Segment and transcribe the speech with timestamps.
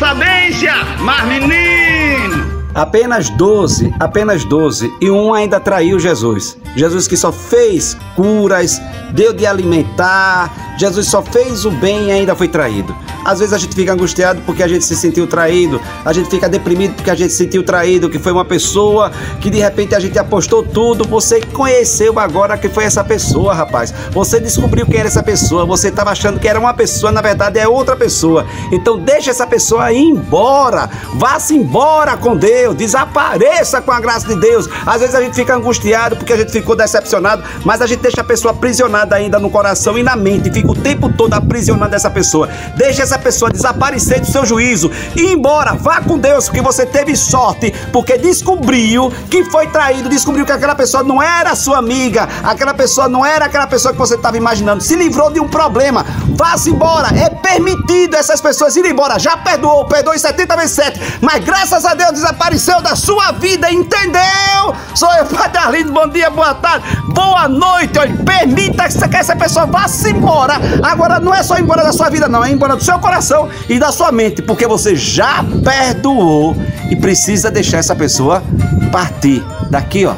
[0.00, 2.64] sabência, mas menino!
[2.74, 6.56] Apenas 12, apenas 12, e um ainda traiu Jesus.
[6.74, 8.80] Jesus que só fez curas,
[9.12, 12.96] deu de alimentar, Jesus só fez o bem e ainda foi traído.
[13.22, 16.48] Às vezes a gente fica angustiado porque a gente se sentiu traído, a gente fica
[16.48, 20.00] deprimido porque a gente se sentiu traído, que foi uma pessoa que de repente a
[20.00, 23.92] gente apostou tudo, você conheceu agora que foi essa pessoa, rapaz.
[24.12, 27.58] Você descobriu quem era essa pessoa, você estava achando que era uma pessoa, na verdade
[27.58, 28.46] é outra pessoa.
[28.72, 34.40] Então deixa essa pessoa ir embora, vá-se embora com Deus, desapareça com a graça de
[34.40, 34.66] Deus.
[34.86, 38.22] Às vezes a gente fica angustiado porque a gente ficou decepcionado, mas a gente deixa
[38.22, 42.10] a pessoa aprisionada ainda no coração e na mente, fica o tempo todo aprisionando essa
[42.10, 42.48] pessoa.
[42.76, 44.90] Deixa essa pessoa desaparecer do seu juízo.
[45.16, 50.46] E embora, vá com Deus, porque você teve sorte, porque descobriu que foi traído, descobriu
[50.46, 54.14] que aquela pessoa não era sua amiga, aquela pessoa não era aquela pessoa que você
[54.14, 56.04] estava imaginando, se livrou de um problema,
[56.36, 61.18] vá-se embora, é permitido essas pessoas irem embora, já perdoou, perdoou em 70 vezes 7,
[61.20, 64.74] mas graças a Deus desapareceu da sua vida, entendeu?
[64.94, 69.66] Sou eu, Padre Arlindo, bom dia, boa tarde, boa noite, olha, permita que essa pessoa
[69.66, 72.98] vá-se embora, agora não é só embora da sua vida não, é embora do seu
[72.98, 76.56] coração e da sua mente, porque você já perdoou
[76.90, 78.42] e precisa deixar essa pessoa
[78.90, 80.14] partir daqui, ó.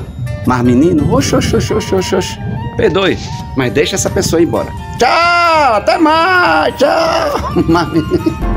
[0.47, 2.39] Mas menino, oxe, oxe, oxe, oxe, oxe, oxe.
[2.77, 3.19] perdoe,
[3.57, 4.69] mas deixa essa pessoa ir embora.
[4.99, 7.53] Tchau, até mais, tchau.
[7.69, 8.52] Mas menino.